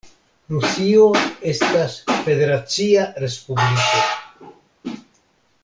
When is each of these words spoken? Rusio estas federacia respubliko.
Rusio 0.53 1.03
estas 1.51 1.97
federacia 2.29 3.05
respubliko. 3.25 4.95